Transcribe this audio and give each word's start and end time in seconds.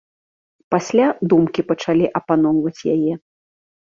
Пасля 0.75 1.07
думкі 1.33 1.61
пачалі 1.71 2.09
апаноўваць 2.21 2.85
яе. 2.95 3.13